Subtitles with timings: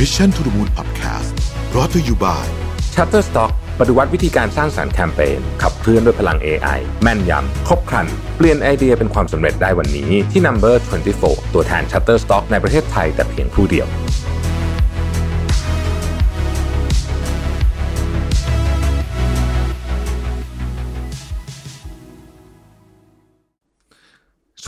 [0.00, 1.32] Mission to the Moon Podcast
[1.74, 2.48] รอ t ธออยู่บ่าย
[2.94, 10.74] Shutterstock ปฏิวัติวิธีการสร้างสารรค์แคมเปญขับเคลื่อนด้วยพลัง AI แม่นยำ ครบครัน เปลี่ยนไอเดียเป็นความสำเร็จได้วันนี้ที่ Number
[11.14, 13.86] 24 ตัวแทน Shutterstock ในประเทศไทยแต่เพียงผู้เดียว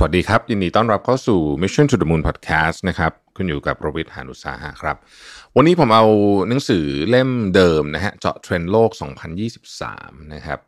[0.02, 4.96] วัสดีครับ ยินดีต้อนรับเข้าสู่ Mission to the Moon Podcast นะครับคุณอยู่กับโรบิทหานุสาหะครับ
[5.56, 6.04] วันนี้ผมเอา
[6.48, 8.90] หนังสือเล่มเดิมนะฮะเจาะเทรนด์โลก
[9.62, 10.60] 2023 นะครับ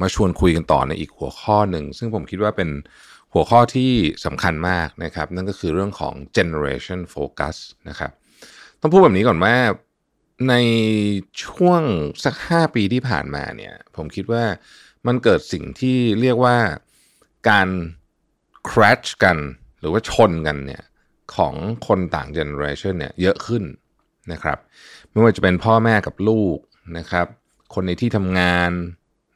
[0.00, 2.70] มาชวนคุยกันต่อในอีกหัวข้อหนึ่ง ซึ่งผมคิดว่าเป็น
[3.32, 3.90] หัวข้อที่
[4.24, 7.56] สำคัญมากนะครับ นั่นก็คือเรื่องของ generation focus
[7.88, 8.10] นะครับ
[8.80, 9.54] ต้องพูดแบบนี้ก่อนว่า
[10.48, 10.54] ใน
[11.44, 11.82] ช่วง
[12.24, 14.44] สัก 5 ปีที่ผ่านมาเนี่ย ผมคิดว่า
[15.06, 16.56] มันเกิดสิ่งที่เรียกว่า
[17.50, 17.68] การ
[18.68, 19.36] crash กัน
[19.80, 20.82] หรือว่าชนกันเนี่ย
[21.34, 21.54] ของ
[21.86, 23.62] คนต่างเจเนอเรชันเนี่ยเยอะขึ้น
[24.32, 24.58] นะครับ
[25.10, 26.58] ไม่ว่าจะเป็นพ่อแม่กับลูก
[26.98, 27.26] นะครับ
[27.74, 28.70] คนในที่ทำงาน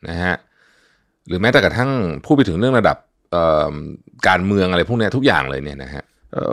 [0.09, 0.35] นะฮะ
[1.27, 1.91] หรือแม้แต่กระทั่ง
[2.25, 2.97] พูดไปถึงเรื่องระดับ
[4.29, 6.03] การเมืองอะไรพวกนี้ทุกอย่างเลยเนี่ยนะฮะ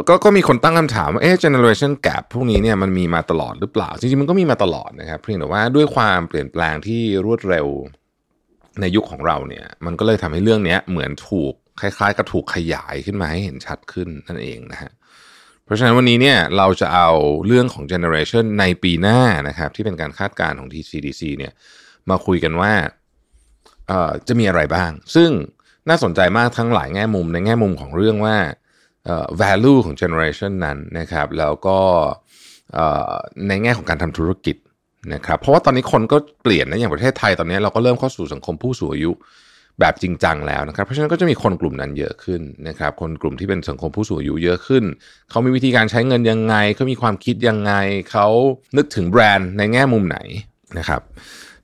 [0.07, 7.67] ก็ก็มีคนตั้งคำถามว่าเอ๊ะ generation gap พวกนี้เนี่ยมันมีมาตลอดหรือเปล่า จริงๆ มันก็มีมาตลอดนะครับเพียงแต่ว่าด้วยความเปลี่ยนแปลงที่รวดเร็ว
[8.81, 14.91] ในยุคของเราเนี่ย มันก็เลยทำให้เรื่องนี้เหมือนถูก คล้ายๆกับถูกขยายขึ้นมาให้เห็นชัดขึ้นนั่นเองนะฮะ
[15.63, 17.09] เพราะฉะนั้นวันนี้เนี่ยเราจะเอา
[17.47, 21.53] เรื่องของ generation ในปีหน้านะครับที่เป็นการคาดการณ์ของ TCDC เนี่ย
[22.09, 22.73] มาคุยกันว่า
[24.27, 25.29] จะมีอะไรบ้าง ซึ่ง
[25.89, 28.37] น่าสนใจมากทั้งหลายแง่มุมในแง่มุมของเรื่องว่า
[29.41, 31.79] value ของ generation นั้นนะครับ แล้วก็
[33.47, 34.55] ในแง่ของการทำธุรกิจ
[35.13, 39.11] นะครับ เพราะว่าตอนนี้คนก็เปลี่ยนนะอย่างประเทศไทยตอนนี้เราก็เริ่มเข้าสู่สังคมผู้สูงอายุ
[39.79, 44.83] แบบจริงจังแล้วนะครับ เพราะฉะนั้นก็จะมีคนกลุ่มนั้นเยอะขึ้นนะครับคนกลุ่มที่เป็นสังคมผู้สูงอายุเยอะขึ้น
[45.29, 47.73] เขามีวิธีการใช้เงินยังไงเขามีความคิดยังไง
[48.11, 48.27] เขา
[48.77, 50.17] นึกถึงแบรนด์ในแง่มุมไหน
[50.77, 51.01] นะครับ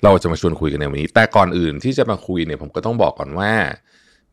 [0.03, 3.51] เราจะมาชวนคุยกันในวันนี้ แต่ก่อนอื่นที่จะมาคุยเนี่ยผมก็ต้องบอกก่อนว่า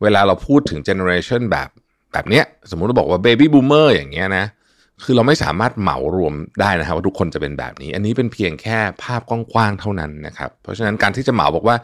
[0.01, 1.69] เวลาเราพูดถึงเจเนอเรชันแบบ
[2.13, 4.45] แบบเนี้ยสมมุติเราบอกว่า baby boomer อย่างเงี้ยนะ
[5.03, 11.75] คือเราไม่สามารถเหมารวมได้นะครับว่าทุกคนจะเป็นแบบนี้ อันนี้เป็นเพียงแค่ภาพกว้างๆเท่านั้นนะครับ เพราะฉะนั้นการที่จะเหมาบอกว่า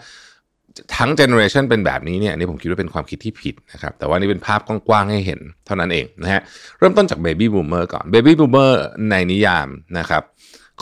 [0.95, 6.41] ทั้งเจเนอเรชันเป็นแบบนี้เนี่ยนี่ผมคิดว่าเป็นความคิดที่ผิดนะครับแต่ว่านี่เป็นภาพกว้างๆให้เห็นเท่านั้นเองนะฮะ
[6.79, 9.67] เริ่มต้นจาก baby boomer ก่อน baby boomer ในนิยาม
[9.99, 10.23] นะครับ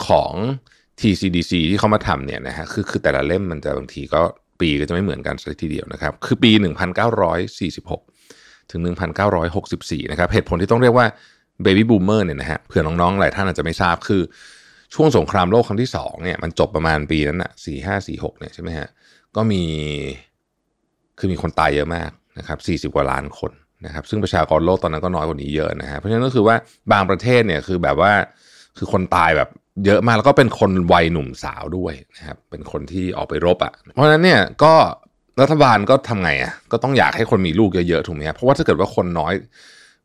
[0.06, 0.32] ของ
[1.00, 4.22] TCDC ที่เขามาทำเนี่ยนะฮะคือคือแต่ละเล่มมันจะบางทีก็
[4.60, 6.50] ปีก็จะไม่เหมือนกันสักทีเดียวนะครับ คือปี
[7.76, 8.80] 1946 ถึง
[9.46, 11.06] 1964 นะครับ เหตุผลที่ต้องเรียกว่า
[11.62, 14.22] baby boomer เนี่ยนะฮะเผื่อน้องๆ หลายท่านอาจจะไม่ทราบคือ
[14.94, 18.88] ช่วงสงครามโลกครั้งที่2เนี่ยมันจบประมาณปีนั้นอะ4 5 4 6เนี่ยใช่ไหมฮะ
[19.36, 19.62] ก็มี
[21.18, 23.52] คือมีคนตายเยอะมากนะครับ40 กว่าล้านคน
[23.86, 26.56] นะครับ ซึ่งประชากรโลกตอนนั้นก็น้อยกว่านี้เยอะนะฮะเพราะฉะนั้นก็คือว่า
[26.92, 28.12] บางประเทศเนี่ยคือแบบว่า
[28.78, 29.48] คือคนตายแบบ
[29.86, 34.74] เยอะมากแล้วก็เป็นคนวัยหนุ่มสาวด้วยนะครับเป็นคนที่ออกไปรบอะ่ะ เพราะฉะนั้นเนี่ยก็
[35.40, 39.34] รัฐบาลก็ทำไงอะ่ะก็ต้องอยากให้คนมีลูกเยอะๆถูกไหมครับเพราะว่าถ้าเกิดว่าคนน้อย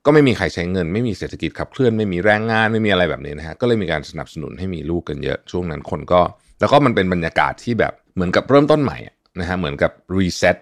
[0.05, 6.22] ก็ไม่มีใครใช้เงิน ไม่มีเศรษฐกิจขับเคลื่อนไม่มีแรงงานไม่มีอะไรแบบนี้นะฮะก็เลยมีการสนับสนุนให้มีลูกกันเยอะ ช่วงนั้นคนก็
[6.59, 8.97] แล้วก็มันเป็นบรรยากาศที่แบบ เหมือนกับเริ่มต้นใหม่
[9.40, 10.57] นะฮะเหมือนกับ reset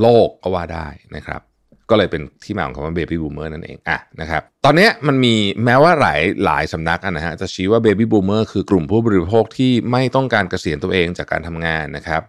[0.00, 1.42] โลกก็ว่าได้นะครับ
[1.90, 12.22] ก็เลยเป็นที่มาของคำว่า Baby Boomer นั่นเองอะนะครับตอนนี้มันมีแม้ว่าหลายหลายสำนักนะฮะจะชี้ว่า Baby Boomer คือกลุ่มผู้บริโภคที่ไม่ต้องการเกษียณตัวเองจากการทำงานนะครับ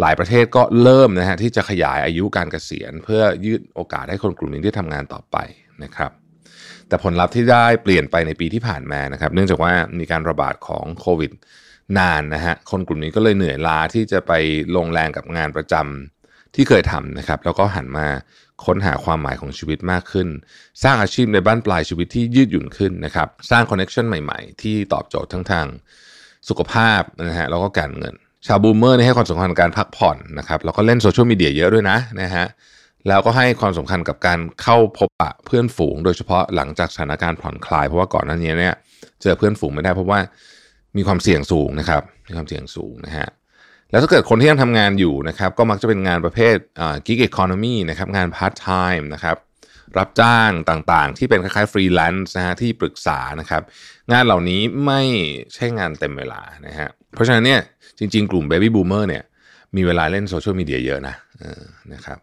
[0.00, 5.36] หลายประเทศก็เริ่มนะฮะที่จะขยายอายุการเกษียณ เพื่อยืดโอกาสให้คนกลุ่มนี้ได้ทำงานต่อไป
[5.84, 6.10] นะครับ
[6.88, 11.32] แต่ผลลัพธ์ที่ได้เปลี่ยนไปในปีที่ผ่านมานะครับ เนื่องจากว่ามีการระบาดของโควิด
[11.98, 14.32] นานนะฮะคนกลุ่มนี้ก็เลยเหนื่อยล้าที่จะไป
[14.76, 18.06] ลงแรงกับงานประจำที่เคยทำนะครับ แล้วก็หันมา
[18.64, 20.28] ค้นหาความหมายของชีวิตมากขึ้น
[20.82, 25.66] สร้างอาชีพในบั้นปลายชีวิตที่ยืดหยุ่นขึ้นนะครับ สร้าง connection ใหม่ๆ ที่ตอบโจทย์ทั้งทาง
[26.48, 28.14] สุขภาพนะฮะแล้วก็การเงิน
[28.46, 32.46] ชาว Boomer นี่ให้ความสำคัญกับการพักผ่อนนะครับแล้วก็เล่นโซเชียลมีเดียเยอะด้วยนะนะฮะ
[33.08, 38.74] แล้วก็ให้ความสำคัญกับการเข้าพบปะเพื่อนฝูง โดยเฉพาะหลังจากสถานการณ์ผ่อนคลาย เพราะว่าก่อนหน้านี้เนี่ย
[39.22, 40.20] เจอเพื่อนฝูงไม่ได้เพราะว่า
[40.96, 43.28] มีความเสี่ยงสูงนะครับมีความเสี่ยงสูงนะฮะ
[43.90, 46.56] แล้วถ้าเกิดคนที่ยังทำงานอยู่นะครับ ก็มักจะเป็นงานประเภท
[47.06, 48.68] gig economy นะครับงานพาร์ทไท
[48.98, 49.36] ม์นะครับ
[49.98, 53.62] รับจ้างต่างๆ ที่เป็นคล้ายๆฟรีแลนซ์นะฮะที่ปรึกษานะครับ
[54.12, 55.02] งานเหล่านี้ไม่
[55.54, 57.60] ใช่งานเต็มเวลานะฮะเพราะฉะนั้นเนี่ย
[57.98, 59.22] จริง ๆ กลุ่ม Baby Boomer เนี่ย
[59.76, 61.14] มีเวลาเล่นโซเชียลมีเดียเยอะนะ
[61.94, 62.18] นะครับ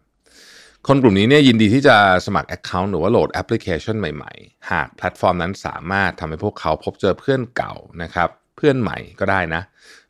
[0.88, 7.74] คนกลุ่มนี้เนี่ยยินดีที่จะสมัคร Account หรือว่าโหลดแอปพลิเคชันใหม่ๆ หากแพลตฟอร์มนั้นสามารถทำให้พวกเขาพบเจอเพื่อนเก่า
[8.04, 9.61] นะครับ เพื่อนใหม่ก็ได้นะ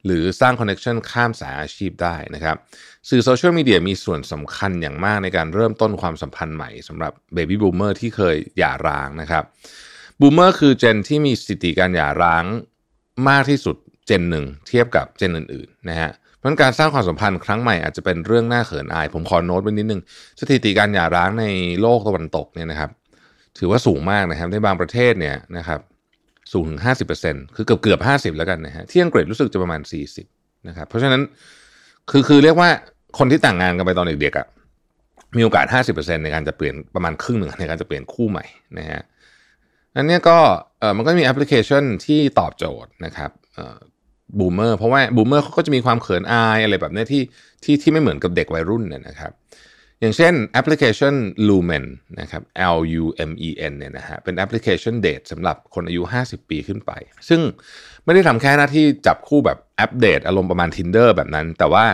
[0.06, 2.56] หรือสร้าง connection ข้ามสายอาชีพได้นะครับ
[3.10, 9.44] สื่อโซเชียลมีเดียมีส่วนสำคัญอย่างมากในการเริ่มต้นความสัมพันธ์ใหม่สำหรับ Baby Boomer ที่เคยหย่าร้างนะครับ
[10.20, 12.44] Boomer คือเจนที่มีสถิติการหย่าร้าง
[13.30, 13.76] มากที่สุด
[14.08, 20.02] เจนหนึ่งเทียบกับเจนอื่นๆนะฮะเพราะการสร้างความสัมพันธ์ครั้งใหม่อาจจะเป็นเรื่องน่าเขินอาย ผมขอโน้ตไว้นิดนึง
[20.40, 21.46] สถิติการหย่าร้างใน
[21.82, 22.90] โลกตะวันตกเนี่ยนะครับ
[23.58, 25.80] ถือว่าสูงมากนะครับในบางประเทศเนี่ยนะครับ
[26.54, 26.82] สูงถึง
[27.18, 29.82] 50%คือเกือบเกือบ 50 แล้วกันนะฮะ ที่อังกฤษรู้สึกจะประมาณ
[30.24, 31.22] 40 นะครับ เพราะฉะนั้น
[32.12, 32.70] คือคือเรียกว่า
[33.18, 34.48] คนที่แต่างงานกันไปตอนเด็กๆอะ่ะ
[35.38, 35.66] มีโอกาส
[35.96, 38.46] 50%ในการจะเปลี่ยนประมาณครึ่งหนึ่งในการจะเปลี่ยนคู่ใหม่
[38.80, 39.02] นะฮะ
[39.96, 40.38] อันนี้ก็
[40.80, 43.32] เออมันก็มีแอปพลิเคชันที่ตอบโจทย์นะครับ
[44.40, 47.22] Boomer เพราะว่า Boomer เขาก็จะมีความเขินอายอะไรแบบนี้ที่
[47.64, 49.32] ที่ที่ไม่เหมือนกับเด็กวัยรุ่นเนี่ยนะครับ
[50.02, 51.16] อย่างเช่นแอปพลิเคชัน
[51.48, 51.86] Lumen
[52.20, 52.44] นะครับ
[52.76, 56.92] L U M E N เนี่ยนะฮะเป็นแอปพลิเคชันเดทสำหรับคนอายุ 50 ปีขึ้นไป
[57.30, 57.42] ซึ่ง
[58.06, 61.86] ไม่ได้ทำแค่หน้าที่จับคู่แบบแอปเดทอารมณ์ประมาณ Tinder แบบนั้น แต่ว่า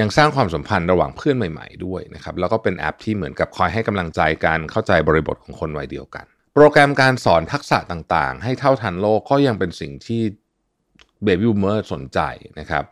[0.00, 6.24] ยังสร้างความสัมพันธ์ระหว่างเพื่อนใหม่ๆด้วยนะครับ แล้วก็เป็นแอปที่เหมือนกับคอยให้กำลังใจการเข้าใจบริบทของคนวัยเดียวกัน
[6.54, 10.22] โปรแกรมการสอนทักษะต่างๆ ให้เท่าทันโลกก็ยังเป็นสิ่งที่
[11.24, 12.20] Baby Boomer สนใจ
[12.60, 12.84] นะครับ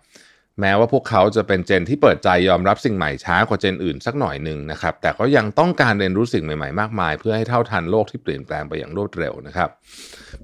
[0.61, 9.69] แม้ว่าพวกเขาจะเป็นเจนที่เปิดใจยอมรับสิ่งใหม่ช้ากว่าเจนอื่นสักหน่อยหนึ่งนะครับ แต่ก็ยังต้องการเรียนรู้สิ่งใหม่ๆมากมาย เพื่อให้เท่าทันโลกที่เปลี่ยนแปลงไปอย่างรวดเร็วนะครับ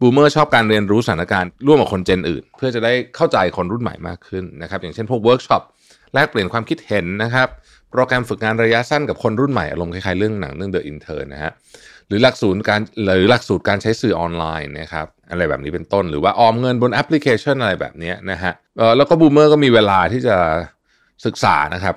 [0.00, 5.62] Boomer ชอบการเรียนรู้สถานการณ์ร่วมกับคนเจนอื่น เพื่อจะได้เข้าใจคนรุ่นใหม่มากขึ้นนะครับ อย่างเช่นพวกเวิร์กช็อป
[6.14, 7.48] แลกเปลี่ยนความคิดเห็นนะครับ
[7.90, 11.52] โปรแกรมฝึกงานระยะสั้นกับคนรุ่นใหม่อารมณ์คล้ายๆเรื่องหนังเรื่อง The Intern นะฮะ
[12.08, 20.36] หรือหลักสูตรการหรือหลักสูตรการใช้สื่อออนไลน์นะครับ อะไรแบบนี้เป็นต้น หรือว่าออมเงินบนแอปพลิเคชันอะไรแบบนี้นะฮะเออแล้วก็ Boomer ก็มีเวลาที่จะ
[21.26, 21.96] ศึกษานะครับ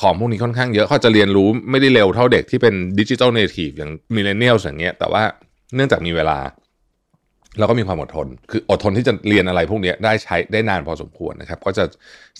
[0.00, 5.22] ของพวกนี้ค่อนข้างเยอะเขาจะเรียนรู้ไม่ได้เร็วเท่าเด็กที่เป็น digital native อย่าง Millennial อย่างเงี้ยแต่ว่า
[5.74, 6.38] เนื่องจากมีเวลา
[7.58, 11.84] แล้วก็มีความอดทน คืออดทนที่จะเรียนอะไรพวกนี้ได้ใช้ได้นานพอสมควรนะครับ ก็จะ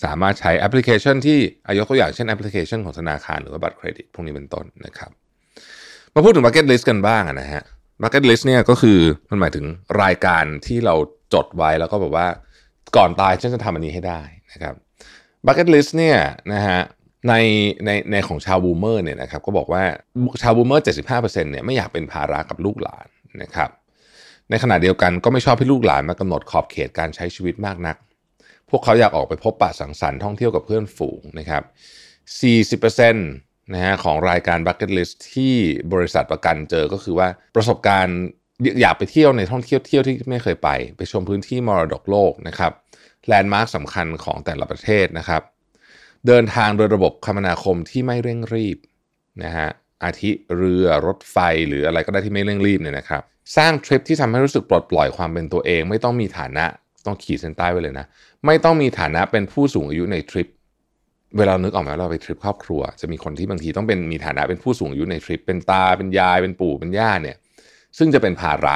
[0.03, 1.37] สามารถใช้แอปพลิเคชันที่
[1.67, 5.11] อายกตัวอย่างเช่นแอปพลิเคชันของธนาคารหรือว่าบัตรเครดิตพวกนี้เป็นต้นนะครับ
[6.13, 7.63] มาพูดถึง bucket list กันบ้างนะฮะ
[8.01, 8.99] bucket list เนี่ยก็คือ
[9.29, 9.65] มันหมายถึง
[10.03, 10.95] รายการที่เรา
[11.33, 12.27] จดไว้แล้วก็แบบว่า
[12.95, 14.21] ก่อนตายฉันจะทำอันนี้ให้ได้
[14.51, 14.75] นะครับ
[15.45, 16.17] bucket list เนี่ย
[16.53, 16.79] นะฮะ
[17.29, 17.33] ใน
[17.85, 19.83] ในในของชาว Boomer เนี่ยนะครับก็บอกว่า
[20.41, 23.07] ชาว Boomer 75%เนี่ยไม่อยากเป็นภาระกับลูกหลาน
[23.41, 23.69] นะครับ
[24.49, 27.97] ในขณะเดียวกันก็ไม่ชอบให้ลูกหลานมากำหนดขอบเขตการใช้ชีวิตมากนัก
[28.69, 31.63] พวกเขาอยากออกไปพบปะสังสรรค์ท่องเที่ยวกับเพื่อนฝูงนะครับ
[32.41, 35.55] 40%นะฮะของรายการ Bucket List ที่
[35.93, 38.19] บริษัทประกันเจอก็คือว่าประสบการณ์
[38.81, 42.71] อยากไปเที่ยวในท่องเที่ยวเที่ยวที่ไม่เคยไป ไปชมพื้นที่มรดกโลกนะครับ
[43.27, 45.41] แลนด์มาร์คสำคัญของแต่ละประเทศนะครับ
[46.27, 48.77] เดินทางโดยระบบคมนาคมที่ไม่เร่งรีบ
[49.43, 49.69] นะฮะ
[50.03, 51.37] อาทิเรือรถไฟ
[51.67, 53.21] หรืออะไรก็ได้ที่ไม่เร่งรีบเนี่ยนะครับ
[53.57, 56.65] สร้างทริปที่ทำให้รู้สึกปลดปล่อยความเป็นตัวเอง ไม่ต้องมีฐานะ
[57.05, 58.05] ต้องขีดเส้นใต้ไว้เลยนะ
[58.45, 60.47] ไม่ต้องมีฐานะเป็นผู้สูงอายุในทริป
[61.37, 67.37] เวลานึกออกมะเราไปทริปครอบครัว จะมีคนที่บางทีต้องเป็นมีฐานะเป็นผู้สูงอายุในทริปเป็นตาเป็นยายเป็นปู่เป็นย่าเนี่ย
[67.97, 68.75] ซึ่งจะเป็นภาระ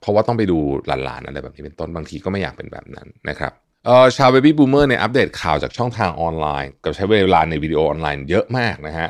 [0.00, 3.52] เพราะว่าต้องไปดูหลานๆอะไรแบบนี้เป็นต้นบางทีก็ไม่อยากเป็นแบบนั้นนะครับ
[3.86, 9.08] เออชาว Baby Boomer เนี่ยอัปเดตข่าวจากช่องทางออนไลน์ กับใช้เวลาในวิดีโอออนไลน์เยอะมากนะฮะ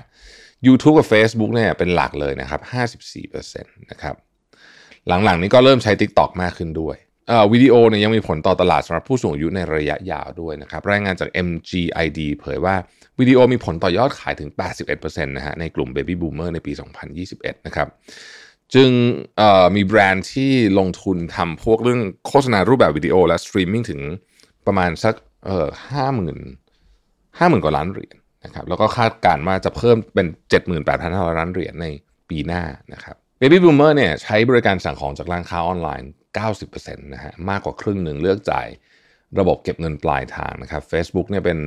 [0.67, 2.61] YouTube กับ Facebook เนี่ยเป็นหลักเลยนะครับ
[3.23, 4.15] 54%นะครับ
[5.09, 6.97] หลังๆนี้ก็เริ่มใช้ TikTok มากขึ้นด้วย
[7.53, 12.75] วิดีโอเนี่ยยังมีผลต่อตลาดสำหรับผู้สูงอายุในระยะยาวด้วยนะครับรายงานจาก MGID เผยว่า
[13.19, 14.51] วิดีโอมีผลต่อยอดขายถึง
[14.89, 16.73] 81%นะฮะในกลุ่ม Baby Boomer ในปี
[17.19, 17.89] 2021 นะครับ
[18.75, 18.91] จึง
[19.77, 24.01] มีแบรนด์ที่ลงทุนทำพวกเรื่องโฆษณารูปแบบวิดีโอและสตรีมมิ่งถึง
[24.67, 25.15] ประมาณสัก
[25.47, 26.39] เอ่อห้าหมื่น
[27.39, 30.27] ห้าหมื่นกว่าล้านเหรียญนะครับแล้วก็คาดการณ์ว่าจะเพิ่มเป็น
[30.83, 31.87] 78,500 ล้านเหรียญใน
[32.29, 36.11] ปีหน้านะครับ Baby Boomer เนี่ยใช้บริการสั่งของจากร้านค้าออนไลน์
[36.47, 38.69] 90%นะฮะมากกว่าครึ่งหนึ่งเลือกจ่าย
[39.41, 41.59] ระบบเก็บเงินปลายทางนะครับ Facebook เนี่ยเป็น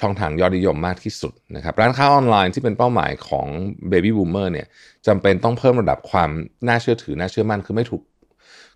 [0.00, 3.46] ช่องทางยอดนิยมมากที่สุดนะครับร้านค้าออนไลน์ที่เป็นเป้าหมายของ
[3.92, 4.66] Baby Boomer เนี่ย
[5.06, 6.30] จำเป็นต้องเพิ่มระดับความ
[6.68, 8.02] น่าเชื่อถือ น่าเชื่อมั่นคือไม่ถูก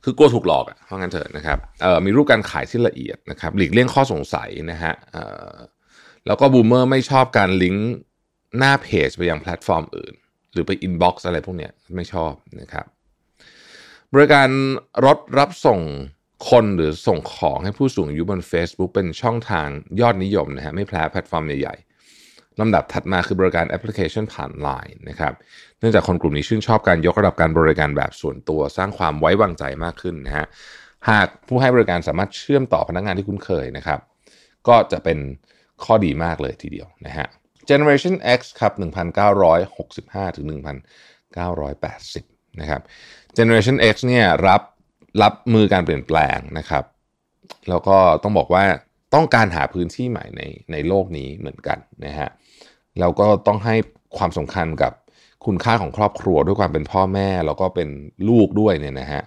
[0.05, 1.59] คือกลัวถูกหลอกอะเพราะงั้นเถอะนะครับ
[2.05, 4.95] มีรูปการขายที่ละเอียดนะครับหลีกเลี่ยงข้อสงสัยนะฮะ
[6.26, 7.90] แล้วก็ Boomer ไม่ชอบการลิงก์
[8.59, 10.14] หน้าเพจไปยังแพลตฟอร์มอื่น
[10.52, 12.87] หรือไป inbox อะไรพวกเนี้ยไม่ชอบนะครับ
[14.15, 14.49] บริการ
[15.05, 15.81] รถรับส่ง
[16.50, 19.69] คนหรือส่งของให้ผู้สูงอายุบน Facebook เป็นช่องทาง
[20.00, 25.33] ยอดนิยมนะฮะไม่แพ้แพลตฟอร์มใหญ่ๆลำดับถัดมาคือบริการแอปพลิเคชันผ่านไลน์นะครับ
[25.79, 30.47] เนื่องจากคนกลุ่มนี้ชื่นชอบการยกระดับการบริการแบบส่วนตัว สร้างความไว้วางใจมากขึ้นนะฮะ
[31.11, 34.00] หากผู้ให้บริการสามารถเชื่อมต่อพนักงานที่คุ้นเคยนะครับ
[34.69, 35.19] ก็จะเป็น
[35.85, 37.27] ข้อดีมากเลยทีเดียวนะฮะ
[37.71, 38.73] Generation X ครับ
[39.75, 40.62] 1965 ถึง 1980
[42.61, 42.83] นะครับ
[43.38, 44.62] Generation X เนี่ยรับ
[45.23, 46.85] รับมือการเปลี่ยนแปลงนะครับ
[47.68, 48.64] แล้วก็ต้องบอกว่า
[49.14, 50.42] ต้องการหาพื้นที่ใหม่ใน
[50.73, 52.28] ในโลกนี้เหมือนกันนะฮะ
[53.00, 53.75] แล้วก็ต้องให้
[54.16, 54.92] ความสำคัญกับ
[55.47, 57.88] คุณค่าของครอบครัวด้วยความเป็นพ่อแม่แล้วก็เป็น
[58.28, 59.23] ลูกด้วยเนี่ยนะฮะ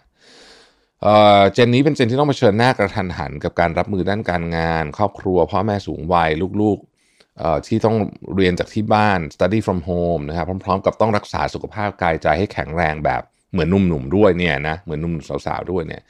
[1.54, 6.30] เจนนี้เป็นเจนที่ต้องเผชิญหน้ากระทันหันกับการรับมือด้านการงาน ครอบครัวพ่อแม่สูงวัย
[6.62, 7.96] ลูกๆที่ต้อง
[8.36, 15.14] เรียนจากที่บ้าน study from home นะครับพร้อม ๆ กับต้องรักษาสุขภาพกายใจให้แข็งแรงแบบ เหมือนหนุ่มๆด้วยเนี่ยนะเหมือนหนุ่ม
[15.46, 16.02] สาวๆด้วยเนี่ย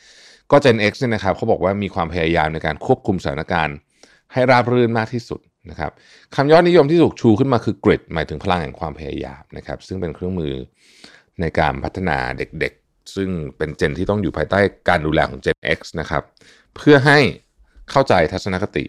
[0.51, 3.75] ก็ Gen X เนี่ยนะครับเขาบอกว่ามีความพยายามในการควบคุมสถานการณ์
[4.33, 5.91] ให้ราบรื่นมากที่สุดนะครับ
[6.36, 10.53] คำยอดนิยมที่ถูกชูขึ้นมาคือ grit หมายถึงพลังแห่งความพยายามนะครับ ซึ่งเป็นเครื่องมือ
[11.41, 16.24] ในการพัฒนาเด็กๆ ซึ่งเป็นเจนที่ต้องอยู่ภายใต้การดูแลของ Gen X นะครับ
[16.75, 17.19] เพื่อให้
[17.91, 18.86] เข้าใจทัศนคติ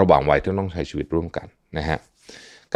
[0.00, 1.46] ระหว่างวัยที่ต้องใช้ชีวิตร่วมกัน
[1.78, 1.98] นะฮะ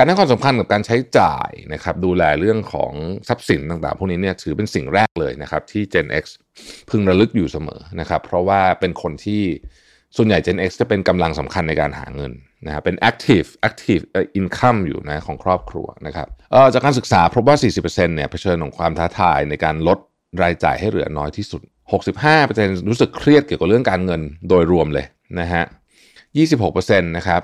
[0.01, 2.93] การให้ความสำคัญกับการใช้จ่ายนะครับดูแลเรื่องของ
[3.29, 6.25] ทรัพย์สินต่างๆ พวกนี้เนี่ยถือเป็นสิ่งแรกเลยนะครับที่ Gen X
[6.91, 9.43] พึงระลึกอยู่เสมอนะครับเพราะว่าเป็นคนที่
[10.17, 12.33] ส่วนใหญ่ Gen X จะเป็นกำลังสำคัญในการหาเงิน
[12.67, 14.03] นะเป็น active active
[14.41, 16.29] income อยู่นะของครอบครัวนะครับ
[16.73, 19.99] จากการศึกษาพบว่า 40%เนี่ยเผชิญกับความท้าทายในการลด
[20.43, 21.63] รายจ่ายให้เหลือน้อยที่สุด
[22.27, 25.07] 65%รู้สึกเครียดเกี่ยวกับเรื่องการเงินโดยรวมเลย
[25.41, 25.65] นะฮะ
[26.41, 27.43] 26%นะครับ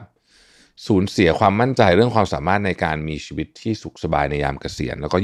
[0.87, 5.17] สูญเสียความมั่นใจเรื่องความสามารถในการมีชีวิตที่สุขสบายในยามเกษียณ แล้วก็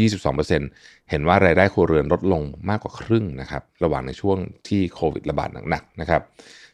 [0.50, 6.22] 22%เห็นว่ารายได้ครัวเรือนลดลงมากกว่าครึ่งนะครับระหว่างในช่วงที่โควิดระบาดหนักๆนะครับ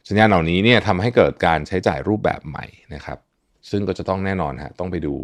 [0.08, 3.18] สัญญาณเหล่านี้เนี่ยทำให้เกิดการใช้จ่ายรูปแบบใหม่นะครับ
[3.70, 5.14] ซึ่งก็จะต้องแน่นอนฮะต้องไปดู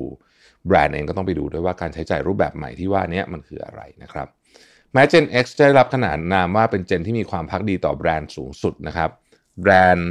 [0.67, 4.29] แบรนด์เองก็ต้องไปดูด้วยว่าการใช้จ่ายรูปแบบใหม่ที่ว่านี้มันคืออะไรนะครับ
[4.93, 9.11] แม้ Gen X จะได้รับขนานนามว่าเป็นเจนที่มีความพักดีต่อแบรนด์สูงสุดนะครับ
[9.63, 10.11] แบรนด์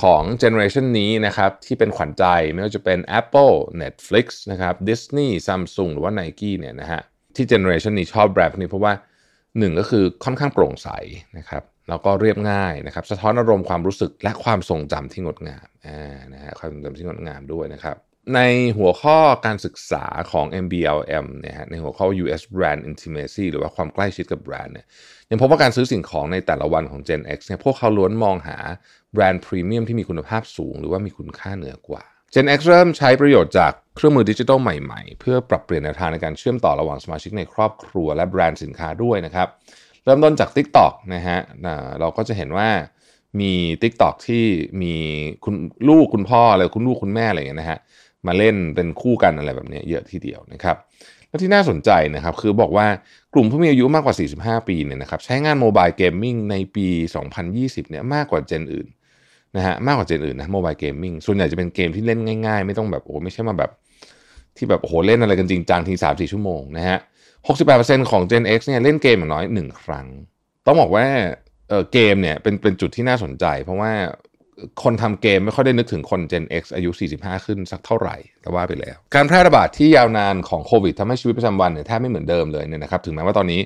[0.00, 7.02] ของเจเนอเรชันนี้นะครับที่เป็นขวัญใจไม่ว่าจะเป็น Apple Netflix นะครับ Disney Samsung หรือว่า Nike เนี่ยนะฮะ
[7.36, 8.92] ที่เจเนอเรชันนี้ชอบแบรนด์นี้เพราะว่า
[9.58, 10.88] หนึ่งก็คือค่อนข้างโปร่งใส
[11.38, 17.96] นะครับแล้วก็เรียบง่ายนะครับ สะท้อนอารมณ์ความรู้สึกและความทรงจำที่งดงามอ่านะฮะความทรงจำที่งดงามด้วยนะครับ
[18.34, 18.40] ใน
[18.78, 24.86] หัวข้อการศึกษาของ MBLM เนี่ยในหัวข้อ US Brand Intimacy หรือว่าความใกล้ชิดกับแบรนด์เนี่ย
[25.30, 28.58] ยังพบว่าการซื้อสิ่งของในแต่ละวันของ Gen X เนี่ยพวกเขาล้วนมองหา
[29.12, 32.02] แบรนด์พรีเมียมที่มีคุณภาพสูง หรือว่ามีคุณค่าเหนือกว่า
[32.34, 39.48] Gen X เริ่มใช้ประโยชน์จากเครื่องมือดิจิทัลใหม่ๆ เพื่อปรับเปลี่ยนแนวทางในการเชื่อมต่อระหว่างสมาชิกในครอบครัวและแบรนด์สินค้าด้วยนะครับ
[40.04, 41.38] เริ่มต้นจาก TikTok นะฮะ
[42.00, 42.68] เราก็จะเห็นว่า
[43.40, 43.52] มี
[43.82, 44.44] TikTok ที่
[44.82, 44.94] มี
[45.44, 45.54] คุณ
[45.88, 47.78] ลูกคุณพ่ออะไรคุณลูกคุณแม่อะไรอย่างเงี้ยนะฮะ
[48.26, 50.76] มาเล่นเป็นคู่กันอะไรแบบนี้เยอะทีเดียวนะครับ
[51.28, 52.86] และที่น่าสนใจนะครับคือบอกว่า
[53.34, 54.16] กลุ่มผู้มีอายุมากกว่า
[54.60, 56.86] 45 ปีเนี่ยนะครับใช้งาน mobile gaming ในปี
[57.38, 58.88] 2020เนี่ยมากกว่าเจนอื่น
[59.56, 63.70] นะฮะมากกว่าเจนอื่นนะ mobile gaming ส่วนใหญ่จะเป็นเกมที่เล่นง่ายๆ ไม่ต้องแบบโอ้ไม่ใช่มาแบบ
[64.56, 66.98] ที่แบบโอ้โหเล่นอะไรกันจริงจังทีสามสี่ชั่วโมงนะฮะ
[67.54, 70.06] 68%ของ Gen X เนี่ยเล่นเกมอย่างน้อย 1 ครั้ง
[70.66, 71.06] ต้องบอกว่า
[71.68, 73.92] เออเกมเนี่ยเป็นเป็นจุดที่น่าสนใจ เพราะว่า
[74.82, 83.60] คนทำเกมไม่ค่อยได้นึกถึงคน Gen X อายุ 45 ขึ้นสักเท่าไหร่แต่ว่าไปแล้ว การแพร่ระบาดที่ยาวนานของโควิดทำให้ชีวิตประจำวันเนี่ยแทบไม่เหมือนเดิมเลยเนี่ยนะครับ ถึงแม้ว่าตอนนี้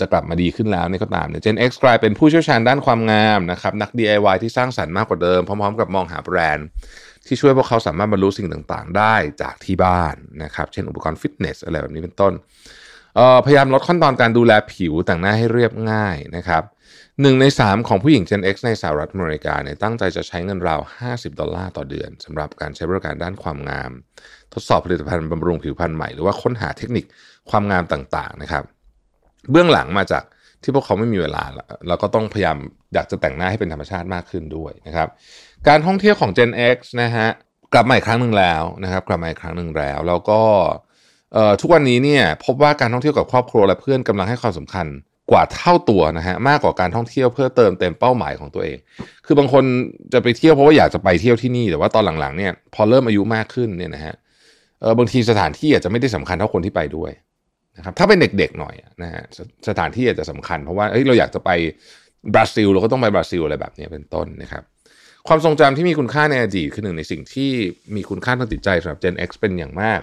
[0.00, 6.66] จะกลับมาดีขึ้นแล้วนี่ก็ตามเนี่ย Gen X กลายเป็นผู้เชี่ยวชาญด้านความงามนะครับนัก DIY ที่สร้างสรรค์มากกว่าเดิม พร้อมๆ กับมองหาแบรนด์
[7.26, 12.32] ที่ช่วยพวกเขาสามารถบรรลุสิ่งต่างๆ ได้จากที่บ้านนะครับเช่นอุปกรณ์ฟิตเนสอะไรแบบนี้เป็นต้น
[13.44, 16.62] พยายามลดขั้นตอนการดูแลผิวแต่งหน้าให้เรียบง่ายนะครับ
[17.22, 23.90] หนึ่งใน3ของผู้หญิง Gen X ในสหรัฐอเมริกาเนี่ยตั้งใจจะใช้เงินราว 50 ดอลลาร์ต่อเดือนสำหรับการใช้บริการด้านความงาม
[24.54, 27.04] ทดสอบผลิตภัณฑ์บำรุงผิวพรรณใหม่ หรือว่าค้นหาเทคนิค
[27.50, 28.64] ความงามต่างๆนะครับ
[29.50, 30.24] เบื้องหลังมาจาก
[30.62, 31.44] ที่พวกเขาไม่มีเวลา
[31.88, 32.56] แล้วก็ต้องพยายาม
[32.94, 35.08] อยากจะแต่งหน้าให้เป็นธรรมชาติมากขึ้นด้วยนะครับ
[35.68, 37.28] การท่องเที่ยวของ Gen X นะฮะ
[37.72, 40.40] กลับมาอีกครั้งหนึ่งแล้วนะครับ กลับมาอีกครั้งหนึ่งแล้ว แล้วก็
[41.60, 44.86] ทุกวันนี้เนี่ยพบว่าการท่องเที่ยวกับครอบครัวและเพื่อนกำลังให้ความสำคัญ
[45.30, 48.78] กว่าเท่าตัวนะฮะมากกว่าการท่องเที่ยวเพื่อเติมเต็มเป้าหมายของตัวเอง
[49.26, 49.64] คือบางคน
[50.12, 54.14] จะไปเที่ยวเพราะว่าอยากจะไปเที่ยวที่นี่แต่ว่าตอนหลังๆเนี่ยพอเริ่มอายุมากขึ้นเนี่ยนะฮะ
[54.80, 57.12] เออบางทีสถานที่อาจจะไม่ได้สำคัญเท่าคนที่ไปด้วย
[57.76, 59.22] นะครับถ้าเป็นเด็กๆหน่อยนะฮะ
[59.68, 61.50] สถานที่อาจจะสำคัญเพราะว่าเฮ้ยเราอยากจะไป
[62.34, 64.62] บราซิลเราก็ต้องไปบราซิลอะไรแบบนี้เป็นต้นนะครับ
[65.28, 67.50] ความทรงจำที่มีคุณค่าในอดีตคือหนึ่งในสิ่งที่
[67.96, 70.00] มีคุณค่าทางจิตใจสำหรับ Gen X เป็นอย่างมาก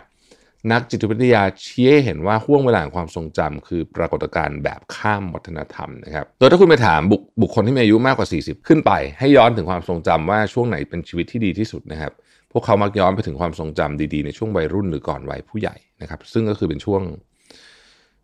[0.71, 12.11] นักจิตวิทยาชี้ให้เห็นว่าห่วงเวลาของความทรงจำคือปรากฏการณ์แบบข้ามวัฒนธรรมนะครับ โดยถ้าคุณไปถามบุคบุคคลที่มีอายุมากกว่า 40 ขึ้นไป ให้ย้อนถึงความทรงจำว่าช่วงไหนเป็นชีวิตที่ดีที่สุดนะครับ
[12.51, 17.01] พวกเขามักย้อนไปถึงความทรงจำดีๆในช่วงวัยรุ่นหรือก่อนวัยผู้ใหญ่นะครับ ซึ่งก็คือเป็นช่วง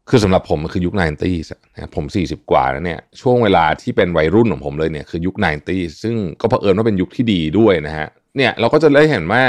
[0.10, 9.44] คือสำหรับผมมันคือยุค 90s นะผม 40 กว่าแล้วเนี่ยช่วงเวลาที่เป็นวัยรุ่นของผมเลยเนี่ยคือยุค 90s ซึ่งก็เผอิญว่าเป็นยุคที่ดีด้วยนะฮะเนี่ยเราก็จะได้เห็นว่า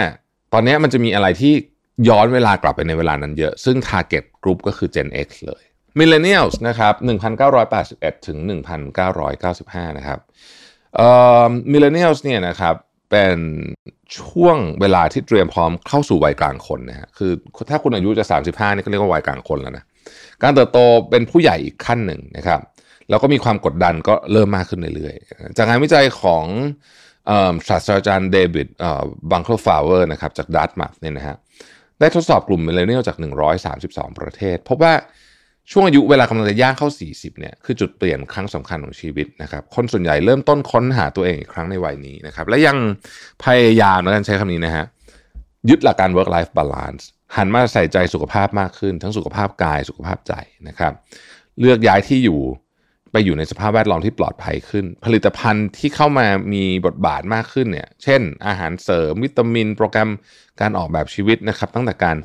[0.53, 1.55] ตอนนี้มันจะมีอะไรที่
[2.09, 5.63] ย้อนเวลากลับไปในเวลานั้นเยอะ ซึ่ง Target Group ก็คือ Gen X เลย
[5.99, 6.95] Millennials นะครับ
[7.61, 8.39] 1981 ถึง
[9.19, 10.19] 1995 นะครับ
[10.97, 11.09] เอ่
[11.47, 12.75] อ Millennials เนี่ยนะครับ
[13.11, 13.39] เป็น
[14.19, 17.33] ช่วงเวลาที่เตรียมพร้อมเข้าสู่วัยกลางคนนะฮะคือ
[17.71, 19.85] ถ้าคุณอายุจะ 35นี่ก็เรียกว่าวัยกลางคนแล้วนะ
[20.43, 20.79] การเติบโต
[21.11, 22.61] เป็นผู้ใหญ่อีกขั้นหนึ่งนะครับ
[23.09, 26.45] แล้วก็มีความกดดันก็เริ่มมากขึ้นเรื่อยๆ จากงานวิจัยของ
[27.69, 31.37] ศาสตราจารย์ David Blanchflower นะครับจาก Dartmouth เนี่ยนะฮะ
[32.01, 33.17] ได้ทดสอบกลุ่ม Millennial จาก
[33.69, 34.95] 132 ประเทศ พบว่า
[35.71, 42.77] ช่วงอายุเวลากำลังจะย่างเข้า 40 เนี่ยคือจุดเปลี่ยนครั้งสำคัญของชีวิตนะครับ คนส่วนใหญ่เริ่มต้นค้นหาตัวเองอีกครั้งในวัยนี้นะครับ และยัง
[43.45, 44.85] พยายามแล้วกันใช้คำนี้นะฮะ
[45.69, 47.03] ยึดหลักการ work life balance
[47.37, 50.35] หันมาใส่ใจสุขภาพมากขึ้น ทั้งสุขภาพกายสุขภาพใจ
[50.69, 50.93] นะครับ
[51.61, 52.41] เลือกย้ายที่อยู่
[53.13, 60.11] ไปอยู่ในสภาพแวดล้อมที่ปลอดภัยขึ้น ผลิตภัณฑ์ที่เข้ามามีบทบาทมากขึ้นเนี่ย เช่น อาหารเสริมวิตามิน โปรแกรม
[60.61, 62.17] การออกแบบชีวิตนะครับ ตั้งแต่การ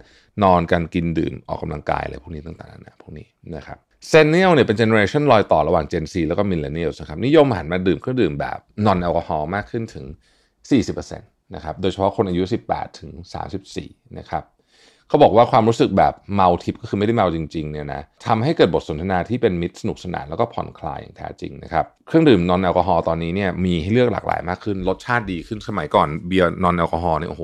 [0.43, 10.05] นอนการกินดื่มออกกำลังกายอะไรพวกนี้ต่างๆนะพวกนี้นะครับ Zennial เนี่ยเป็น generation รอยต่อระหว่าง Gen Z แล้วก็ Millennial นะครับนิยมหันมาดื่มเครื่องดื่มแบบnon-alcohol มากขึ้นถึง
[10.79, 13.11] 40%นะครับโดยเฉพาะคนอายุ 18 ถึง
[13.63, 14.43] 34 นะครับ
[15.13, 27.43] เขาบอกว่าความรู้สึกแบบเมาทิพก็คือไม่ได้เมาจริงๆเนี่ยนะทำให้เกิดบทสนทนาที่เป็นมิตรสนุกสนานแล้วก็ผ่อนคลายอย่างแท้จริงนะครับเครื่องดื่ม non-alcohol ตอนนี้เนี่ยมีให้เลือกหลากหลายมากขึ้นรสชาติดีขึ้นสมัยก่อนเบียร์ non-alcohol เนี่ยโอ้โห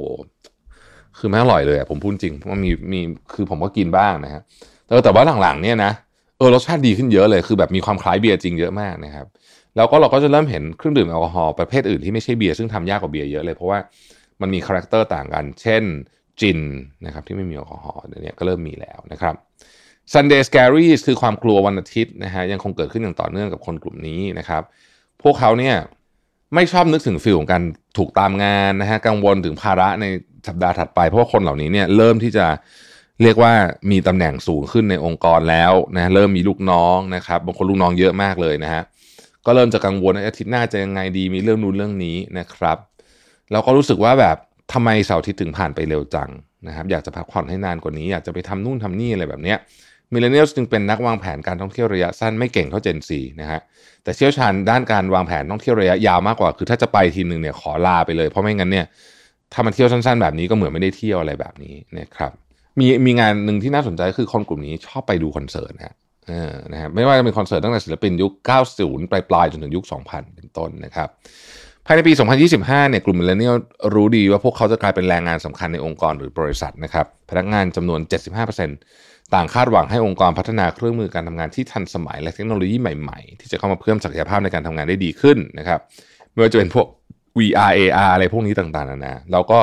[1.18, 3.00] คือไม่อร่อยเลยผมพูดจริงเพราะมีมี
[3.34, 4.42] คือผมก็กินบ้างนะฮะ
[4.86, 5.92] แต่แต่ว่าหลังๆเนี่ยนะ
[6.38, 9.26] เออรสชาติดีขึ้นเยอะเลยคือแบบมีความคล้ายเบียร์จริงเยอะมากนะครับ
[9.76, 13.80] แล้วก็เราก็จะเริ่มเห็นเครื่องดื่มแอลกอฮอล์ประเภทอื่นที่ไม่ใช่เบียร์ซึ่งทำยากกว่าเบียร์เยอะเลยเพราะว่า
[14.42, 15.84] มันมี character ต่างกัน เช่น
[16.42, 16.60] จิน
[17.06, 19.36] นะครับที่ไม่มีแอลกอฮอล์เนี่ยก็เริ่มมีแล้วนะครับ
[20.14, 24.64] Sunday Scaries คือความกลัววันอาทิตย์นะฮะยังคงเกิดขึ้นอย่างต่อเนื่องกับคนกลุ่มนี้นะครับ
[25.22, 25.76] พวกเขาเนี่ย
[26.56, 27.64] ไม่ชอบนึกถึง feel ของการ
[27.98, 30.06] ถูกตามงานนะฮะกังวลถึงภาระใน
[30.48, 32.46] สัปดาห์ถัดไป เพราะว่าคนเหล่านี้เนี่ยเริ่มที่จะ
[33.22, 33.54] เรียกว่า
[33.92, 38.82] มีตำแหน่งสูงขึ้นในองค์กรแล้วนะเริ่มมีลูกน้องนะครับบางคนลูกน้องเยอะมากเลยนะฮะ
[39.46, 42.78] ก็เริ่มจะกังวลอาทิตย์หน้าจะยังไงดีมีเรื่องนู้นเรื่องนี้นะครับ
[43.52, 44.38] แล้วก็รู้สึกว่าแบบ
[44.74, 46.30] ทำไมเสาร์อาทิตย์ถึงผ่านไปเร็วจัง
[46.68, 49.58] นะครับ อยากจะพักผ่อนให้นานกว่านี้ อยากจะไปทำนู่นทำนี่อะไรแบบเนี้ย
[50.14, 53.60] มิเลเนียลจึงเป็นนักวางแผนการท่องเที่ยวระยะสั้นไม่เก่งเท่าเจนซีนะฮะ
[54.04, 58.86] แต่เชี่ยวชาญด้านการวางแผนท่องเที่ยวระยะยาวมากกว่า คือถ้าจะไปทีหนึ่งเนี่ยขอลาไปเลย เพราะไม่งั้นเนี่ย
[59.54, 62.32] ถ้ามันเที่ยวสั้น ๆ แบบนี้ก็เหมือนไม่ได้เที่ยวอะไรแบบนี้นะครับ
[62.80, 65.96] มีมีงานหนึ่งที่น่าสนใจคือคนกลุ่มนี้ชอบไปดูคอนเสิร์ตนะฮะ
[66.72, 68.32] นะฮะไม่ว่าจะเป็นคอนเสิร์ตตั้งแต่ศิลปินยุค
[68.76, 71.10] 90 ปลายๆจนถึงยุค 2000 เป็นต้นนะครับ
[71.86, 72.14] ภายในปี
[72.52, 73.56] 2025 เนี่ยกลุ่ม Millennial
[73.94, 78.00] รู้ดีว่าพวกเขาจะกลายเป็นแรงงานสำคัญในองค์กรหรือบริษัทนะครับ พนักงานจำนวน
[78.66, 85.80] 75%ต่างคาดหวังให้องค์กรพัฒนาเครื่องมือการทำงานที่ทันสมัยและเทคโนโลยีใหม่ๆ ที่จะเข้ามาเพิ่มศักยภาพในการทำงานได้ดีขึ้นนะครับ
[86.32, 86.88] ไม่ว่าจะเป็นพวก
[87.38, 89.60] VR AR อะไรพวกนี้ต่างๆนานาแล้วก็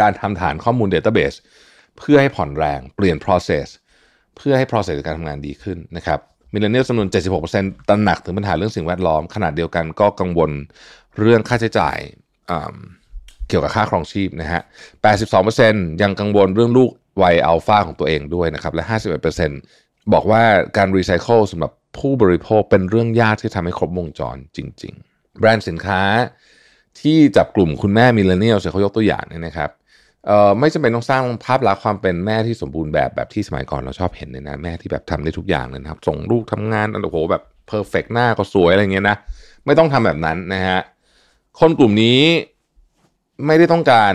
[0.00, 1.36] การทำฐานข้อมูล Database
[1.98, 3.66] เพื่อให้ผ่อนแรงเปลี่ยน process
[4.36, 6.20] เพื่อให้ process การทำงานดีขึ้นนะครับ
[6.52, 7.08] Millennial จำนวน
[7.48, 10.50] 76%ตระหนักถึงปัญหาเรื่องสิ่งแวดล้อม ขณะเดียวกันก็กังวล
[11.18, 11.98] เรื่องค่าใช้จ่าย
[13.48, 14.62] เกี่ยวกับค่าครองชีพนะฮะ
[15.32, 16.90] 82%ยังกังวลเรื่องลูก
[17.22, 18.84] วัยอัลฟาของตัวเองด้วยนะครับ และ
[19.48, 20.42] 51%บอกว่า
[20.76, 26.02] การรีไซเคิลสำหรับผู้บริโภคเป็นเรื่องยากที่ทำให้ครบวงจรจริง ๆ แบรนด์สินค้า
[27.00, 29.70] ที่จับกลุ่มคุณแม่ Millennial เขายกตัวอย่างเนี่ยนะครับ
[30.26, 39.16] เอ่อไม่จำเป็นต้องสร้างภาพลักษณ์ความเป็นแม่ที่สมบูรณ์แบบแบบที่สมัยก่อนเราชอบเห็นเนี่ยนะแม่ที่แบบทำได้ทุกอย่างเลยนะครับ ส่งลูกทำงานโอ้โหแบบ perfect หน้าก็สวยอะไรเงี้ยนะ
[39.66, 40.78] ไม่ต้องทำแบบนั้นนะฮะ
[41.60, 42.20] คนกลุ่มนี้
[43.46, 44.14] ไม่ได้ต้องการ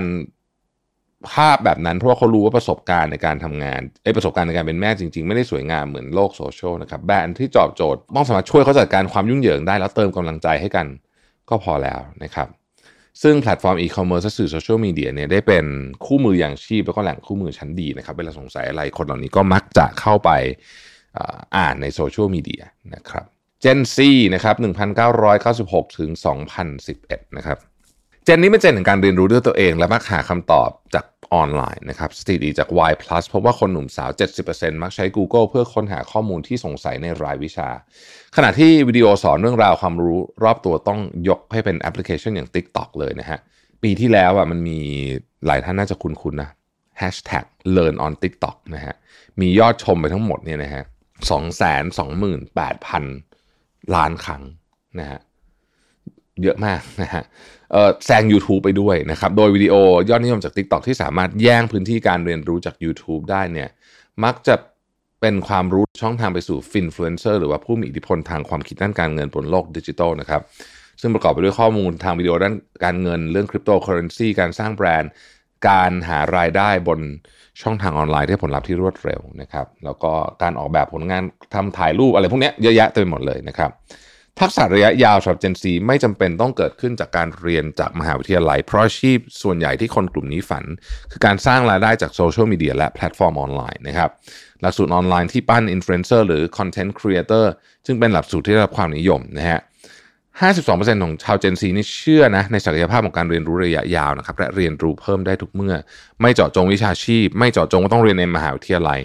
[1.33, 10.87] ภาพแบบนั้น เพราะว่าเขารู้ว่าประสบการณ์ในการทำงานไอ้ประสบการณ์ในการเป็นแม่จริง ๆ ไม่ได้สวยงามเหมือนโลกโซเชียลนะครับแบรนด์ที่ตอบโจทย์ต้องสามารถช่วยเขาจัดการความยุ่งเหยิงได้แล้วเติมกำลังใจให้กัน
[11.49, 12.47] ก็พอแล้วนะครับ
[13.21, 15.65] ซึ่งแพลตฟอร์มอีคอมเมิร์ซสื่อโซเชียลมีเดียเนี่ยได้เป็น
[16.05, 20.29] คู่มืออย่างชีพ แล้วก็แหล่งคู่มือชั้นดีนะครับ เวลาสงสัยอะไรคนเหล่านี้ก็มักจะเข้าไป
[21.57, 22.63] อ่านในโซเชียลมีเดีย
[22.95, 23.25] นะครับ
[23.63, 24.55] Gen Z นะครับ
[25.27, 26.11] 1996 ถึง
[26.73, 27.57] 2011 นะครับ
[28.25, 32.93] Gen นี้เป็น Gen ของการเรียนรู้ด้วยตัวเอง และมักหาคำตอบจากออนไลน์นะครับ สถิติจาก Y+
[33.33, 34.09] พบว่าคนหนุ่มสาว
[34.45, 37.69] 70%มักใช้ Google เพื่อค้นหาข้อมูลที่สงสัยในรายวิชา
[38.35, 43.39] ขณะที่วิดีโอสอนเรื่องราวความรู้รอบตัวต้องยกให้เป็นแอปพลิเคชันอย่าง TikTok เลยนะฮะ
[43.83, 44.79] ปีที่แล้วอะมันมี
[45.45, 46.49] หลายท่านน่าจะคุ้นๆนะ
[47.01, 47.45] Hashtag
[47.75, 48.95] Learn on TikTok นะฮะ
[49.39, 50.83] มียอดชมไปทั้งหมดเนี่ยนะฮะ
[51.29, 52.01] 2 2 8 0
[53.01, 53.30] 0 0
[53.95, 54.43] ล้านครั้ง
[54.99, 55.19] นะฮะ
[56.43, 57.23] เยอะมากนะฮะ
[58.05, 59.73] แซง YouTube ไปด้วยนะครับ โดยวิดีโอ
[60.09, 63.69] ยอดนิยมจาก TikTok ที่สามารถแย่งพื้นที่การเรียนรู้จาก YouTube ได้เนี่ย
[64.23, 64.55] มักจะ
[65.21, 70.41] เป็นความรู้ช่องทางไปสู่ finfluencer หรือว่าผู้มีอิทธิพลทางความคิดด้านการเงินบนโลกดิจิทัลนะครับ
[71.01, 75.11] ซึ่งประกอบไปด้วยข้อมูลทางวิดีโอด้านการเงินเรื่องคริปโตเคอเรนซีการสร้างแบรนด์
[75.69, 76.99] การหารายได้บน
[77.61, 80.11] ช่องทางออนไลน์ที่ผลลัพธ์ที่รวดเร็วนะครับ แล้วก็
[80.41, 83.71] การออกแบบผลงานทำถ่ายรูปอะไรพวกนี้เยอะแยะเต็มไปหมดเลยนะครับ
[84.39, 90.65] ทักษะระยะยาวสำหรับ Gen Z ไม่จำเป็นต้องเกิดขึ้นจากการเรียนจากมหาวิทยาลัย เพราะอาชีพส่วนใหญ่ที่คนกลุ่มนี้ฝัน
[91.11, 94.09] คือการสร้างรายได้จากโซเชียลมีเดียและแพลตฟอร์มออนไลน์นะครับ
[94.61, 97.51] หลักสูตรออนไลน์ที่ปั้นอินฟลูเอนเซอร์หรือ content creator
[97.85, 99.59] ซึ่งเป็นหลักสูตรที่ได้รับความนิยมนะฮะ
[100.39, 105.75] 52%ของชาว Gen Z นี่เชื่อนะในศักยภาพของการเรียนรู้ระยะยาวนะครับและเรียนรู้เพิ่มได้ทุกเมื่อ
[106.21, 108.99] ไม่เจาะจงวิชาชีพ ไม่เจาะจงว่าต้องเรียนในมหาวิทยาลัย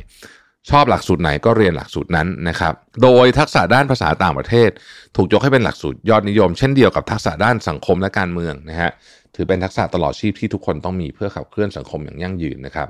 [0.71, 4.71] ชอบหลักสูตรไหนก็เรียนหลักสูตรนั้นนะครับโดยทักษะด้านภาษาต่างประเทศ
[5.17, 8.91] ถูกยกให้เป็นหลักสูตรยอดนิยม เช่นเดียวกับทักษะด้านสังคมและการเมืองนะฮะ
[9.35, 12.89] ถือเป็นทักษะตลอดชีพที่ทุกคนต้องมีเพื่อขับเคลื่อนสังคมอย่างยั่งยืนนะครับ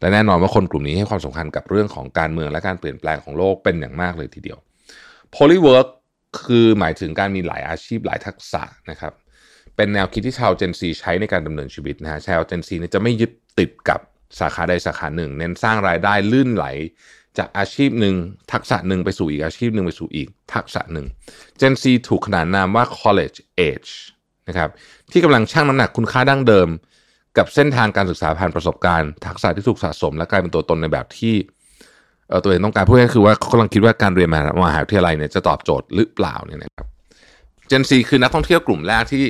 [0.00, 4.58] และแน่นอนว่าคนกลุ่มนี้ให้ความสำคัญกับเรื่องของการเมืองและการเปลี่ยนแปลงของโลกเป็นอย่างมากเลยทีเดียว
[5.34, 5.86] Polywork
[6.42, 9.12] คือหมายถึงการมีหลายอาชีพหลายทักษะนะครับ
[9.76, 14.00] เป็นแนวคิดที่ชาว Gen Z ใช้ในการดำเนินชีวิตนะฮะชาว Gen Z เนี่ยจะไม่ยึดติดกับ
[14.40, 16.66] สาขาใดสาขาหนึ่ง เน้นสร้างรายได้ลื่นไหล
[17.38, 18.14] จากอาชีพหนึ่ง
[18.52, 21.06] ทักษะหนึ่งไปสู่อีกอาชีพหนึ่งไปสู่อีก ทักษะหนึ่ง
[21.60, 23.38] Gen Z ถูกขนานนามว่า college
[23.68, 23.90] age
[24.48, 24.70] นะครับ
[25.12, 26.68] ที่กำลังชั่งน้ำหนักคุณค่าดั้งเดิม
[27.38, 31.34] กับเส้นทางการศึกษาผ่านประสบการณ์ ทักษะที่ถูกสะสม และกลายเป็นตัวตนในแบบที่
[32.42, 34.30] ตัวเองต้องการพูดง่ายคือว่าเขากำลังคิดว่าการเรียน
[34.64, 36.86] มหาวิทยาลัยเนี่ยจะตอบโจทย์หรือเปล่าเนี่ยนะครับ
[37.68, 39.24] เจนซีคือนักท่องเที่ยวกลุ่มแรกที่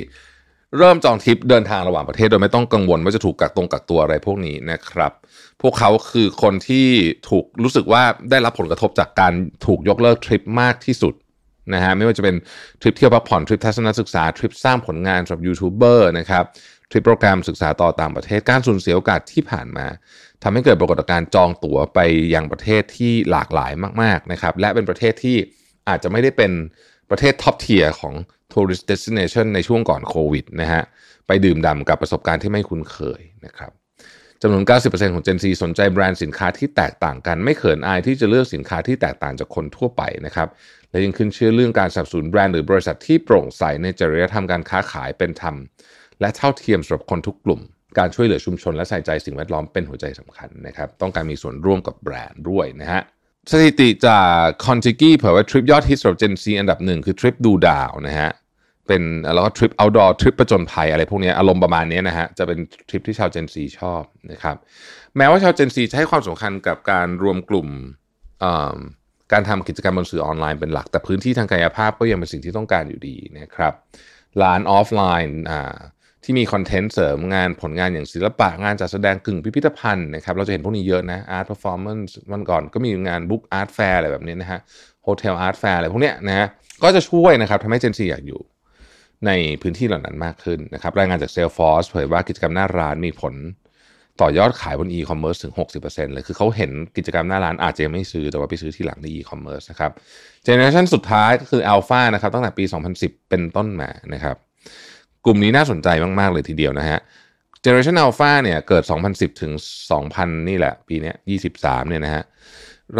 [0.77, 5.11] เริ่มจองทริปเดินทางระหว่างประเทศโดยไม่ต้องกังวลว่าจะถูกกักตรงกักตัวอะไรพวกนี้นะครับ
[5.61, 6.87] พวกเขาคือคนที่
[7.29, 9.33] ถูกรู้สึกว่าได้รับผลกระทบจากการ
[9.65, 11.13] ถูกยกเลิกทริปมากที่สุด
[11.73, 12.35] นะฮะไม่ว่าจะเป็น
[12.81, 16.43] ทริปเที่ยวพักผ่อนทริปทัศนศึกษาทริปสร้างผลงานสำหรับยูทูบเบอร์นะครับ
[16.91, 19.87] ทริปโปรแกรมศึกษาต่อต่างประเทศการสูญเสียโอกาสที่ผ่านมา
[20.43, 21.99] ทำให้เกิดปรากฏการณ์จองตั๋วไป
[22.35, 25.37] ยังประเทศที่หลากหลายมากๆนะครับและเป็นประเทศที่
[25.89, 26.51] อาจจะไม่ได้เป็น
[27.09, 28.13] ประเทศ top tier ของ
[28.51, 30.83] tourist destination ในช่วงก่อนโควิดนะฮะ
[31.27, 33.71] ไปดื่มด่ำกับประสบการณ์ที่ไม่คุ้นเคยนะครับ
[34.41, 40.47] จำนวน 90%ของ Gen Z สนใจแบรนด์สินค้าที่แตกต่างกัน ไม่เขินอายที่จะเลือกสินค้าที่แตกต่างจากคนทั่วไปนะครับ
[40.91, 45.55] และยังขึ้นเชื่อเรื่องการสนับสนุนแบรนด์หรือบริษัทที่โปร่งใสในจริยธรรมการค้าขายเป็นธรรม
[46.21, 47.61] และเท่าเทียมสำหรับคนทุกกลุ่ม
[47.97, 53.01] การช่วยเหลือชุมชนและใส่ใจสิ่งแวดล้อมเป็นหัวใจสำคัญนะครับ ต้องการมีส่วนร่วมกับแบรนด์ด้วยนะฮะ
[53.51, 58.31] สถิติจาก Contiki เผยว่าทริปยอดฮิตสำหรับ Gen Z อันดับหนึ่งคือทริปดูดาวนะฮะ
[58.87, 59.01] เป็น
[59.35, 64.55] แล้วก็ทริป outdoor ทริปประจนภัยอะไรพวกนี้อารมณ์ประมาณนี้นะฮะจะเป็นทริปที่ชาว Gen Z ชอบนะครับ
[65.17, 67.67] แม้ว่าชาว Gen Z จะให้ความสำคัญกับการรวมกลุ่ม
[69.31, 73.73] การทำกิจกรรมบนสื่อออนไลน์เป็นหลัก แต่พื้นที่ทางกายภาพก็ยังเป็นสิ่งที่ต้องการอยู่ดีนะครับ
[74.41, 75.77] ร้านออฟไลน์อ่า
[76.23, 84.59] ที่มีคอนเทนต์เสริมงานผลงานอย่างศิลปะงานจัดแสดงกึ่งพิพิธภัณฑ์นะครับเราจะเห็นพวกนี้เยอะนะ art performance วันก่อนก็มีงาน Book Art Fair อะไรแบบนี้นะฮะ
[85.03, 86.47] Hotel Art Fair อะไรพวกเนี้ยนะฮะ
[86.83, 88.41] ก็จะช่วยนะครับทำให้ Gen Z อยากอยู่
[89.27, 89.31] ใน
[89.61, 93.33] พื้นที่เหล่านั้นมากขึ้นนะครับรายงานจาก Salesforce เผยว่ากิจกรรมหน้าร้านมีผล
[94.21, 95.53] ต่อยอดขายบนอีคอมเมิร์ซถึง
[95.83, 99.91] 60%เลยคือเขาเห็นกิจกรรมหน้าร้านอาจจะยังไม่ซื้อแต่ว่าไปซื้อที่หลังในอีคอมเมิร์ซนะครับ
[100.43, 102.63] Generation สุดท้ายก็คืออัลฟานะครับตั้งแต่ปี
[102.97, 104.35] 2010 เป็นต้นมานะครับ
[105.25, 105.87] กลุ่มนี้น่าสนใจ
[106.19, 106.99] มาก ๆ เลยทีเดียวนะฮะ
[107.63, 109.51] Generation Alpha เนี่ยเกิด 2010 ถึง
[109.99, 111.13] 2000 นี่แหละ ปีนี้
[111.55, 112.23] 23 เนี่ยนะฮะ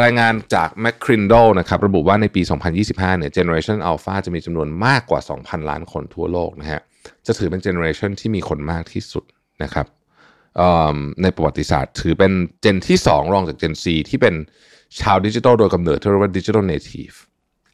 [0.01, 2.41] รายงานจาก m c c r i n d l e นะครับระบุว่าในปี
[2.81, 6.81] 2025 เนี่ย Generation Alpha จะมีจำนวนมากกว่า 2,000 ล้านคนทั่วโลกนะฮะ
[7.25, 9.23] จะถือเป็น Generation ที่มีคนมากที่สุด
[9.63, 9.87] นะครับ
[11.21, 14.35] ในประวัติศาสตร์ ถือเป็น Gen ที่ 2 รองจาก Gen Z ที่เป็น
[14.99, 17.11] ชาวดิจิทัลโดยกำเนิดที่เรียกว่า digital native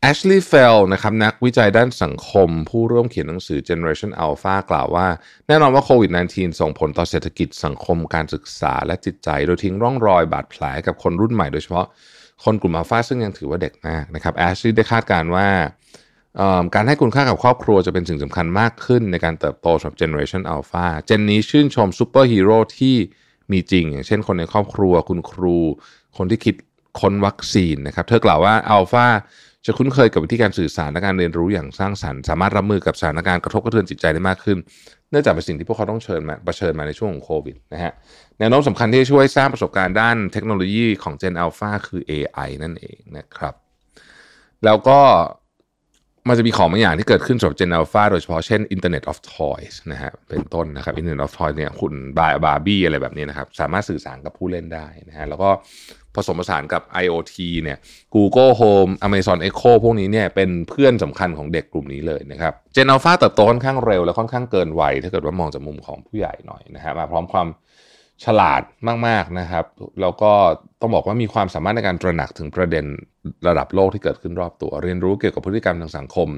[0.07, 5.07] Ashley Fell นะครับนักวิจัยด้านสังคม ผู้ร่วมเขียนหนังสือ Generation Alpha กล่าวว่า
[5.47, 11.85] แน่นอนว่าโควิด -19 ส่งผลต่อเศรษฐกิจสังคมการศึกษาและจิตใจ โดยทิ้งร่องรอยบาดแผลกับคนรุ่นใหม่โดยเฉพาะ
[12.43, 15.47] คนกลุ่มอัลฟาซึ่งยังถือว่าเด็กมากนะครับ Ashley ได้คาดการณ์ว่า
[16.75, 22.95] การให้คุณค่ากับครอบครัวจะเป็นสิ่งสำคัญมากขึ้นในการเติบโตสำหรับ Generation Alpha Gen นี้ชื่นชมซูเปอร์ฮีโร่ที่
[23.51, 25.57] มีจริง อย่างเช่นคนในครอบครัวคุณครู
[26.17, 26.55] คนที่คิด
[26.99, 29.07] ค้นวัคซีนนะครับ เธอกล่าวว่าอัลฟา
[29.65, 34.57] จะคุ้นเคยกับวิธีการสื่อสารและการเรียนรู้อย่างสร้างสรรค์ สามารถรับมือกับสถานการณ์กระทบกระเทือนจิตใจได้มากขึ้น
[35.11, 37.93] เนื่องจากเป็นสิ่งที่พวกเขาต้องเชิญมาเผชิญมาในช่วงของโควิดนะฮะ
[38.39, 43.53] แนวโน้มสำคัญที่ช่วยสร้างประสบการณ์ด้านเทคโนโลยีของ Gen Alpha คือ AI นั่นเองนะครับ
[44.65, 44.99] แล้วก็
[46.27, 55.49] มันจะมีของบางอย่างที่เกิดขึ้นสำหรับ Gen Alpha โดยเฉพาะเช่น Internet of Toys นะฮะเป็นต้นนะครับ Internet of Toys เนี่ยคุณบาบาร์บี้อะไรแบบนี้นะครับ สามารถสื่อสารกับผู้เล่นได้นะฮะแล้วก็
[56.17, 57.77] ผสมผสานกับ IoT เนี่ย
[58.15, 67.47] Google Home Amazon Echo พวกนี้เนี่ยเป็นเพื่อนสำคัญของเด็กกลุ่มนี้เลยนะครับ Gen Alpha เติบโตค่อนข้างเร็วและค่อนข้างเกินวัยถ้าเกิดว่ามองจากมุมของผู้ใหญ่หน่อยนะฮะมาพร้อมความ
[68.25, 68.61] ฉลาด
[69.07, 69.65] มากๆนะครับ
[70.01, 70.31] แล้วก็
[70.81, 72.85] ต้องบอกว่ามีความสามารถในการตระหนักถึงประเด็น
[73.47, 76.29] ระดับโลกที่เกิดขึ้นรอบตัว เรียนรู้เกี่ยวกับพฤติกรรมทางสังคม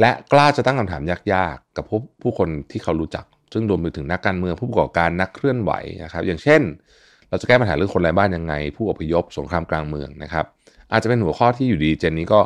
[0.00, 5.72] และกล้าจะตั้งคำถามยากๆ กับผู้ผู้คนที่เขารู้จัก ซึ่งรวมไปถึงนักการเมืองผู้ประกอบการนักเคลื่อนไหว
[6.04, 6.62] นะครับ อย่างเช่น
[7.28, 10.46] เราจะแก้ปัญหาเรื่องคนไร้บ้านยังไง ผู้อพยพสงครามกลางเมืองนะครับ
[10.92, 12.40] อาจจะเป็นหัวข้อที่อยู่ดีเจนนี้ก็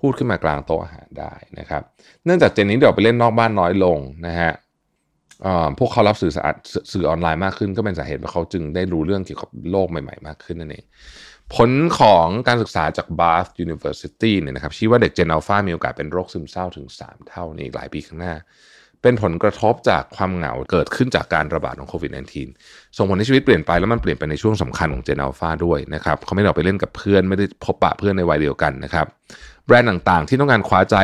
[0.00, 1.82] พูดขึ้นมากลางโต๊ะอาหารได้นะครับ
[2.24, 4.52] เนื่องจากเจนนี้เดี๋ยวไปเล่นนอกบ้านน้อยลงนะฮะ
[5.78, 6.54] พวกเขารับสื่อสาร
[6.92, 10.84] สื่อออนไลน์มากขึ้น ก็เป็นสาเหตุว่าเขาจึงได้รู้เรื่องเกี่ยวกับโลกใหม่ ๆ มากขึ้นนั่นเอง
[11.54, 18.34] ผลของการศึกษาจาก Bath University เนี่ยนะครับชี้ว่าเด็กเจนอัลฟามีโอกาสเป็นโรคซึมเศร้าถึง 3 เท่าในอีกหลายปีข้างหน้า
[19.02, 22.12] เป็นผลกระทบจากความเหงาเกิดขึ้นจากการระบาดของโควิด
[22.54, 29.06] -19 ส่งผลให้ชีวิตเปลี่ยนไปแล้วมันเปลี่ยนไปในช่วงสำคัญของเจนอัลฟาด้วยนะครับเขาไม่ได้ออกไปเล่นกับเพื่อน ไม่ได้พบปะเพื่อนในวัยเดียวกันนะครับ
[29.66, 30.96] แบรนด์ต่างๆ ที่ต้องการคว้าใจ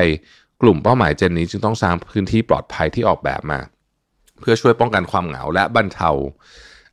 [0.62, 3.58] กลุ่มเป้าหมายเจนนี้จึงต้องสร้างพื้นที่ปลอดภัยที่ออกแบบมา
[4.40, 6.10] เพื่อช่วยป้องกันความเหงาและบรรเทา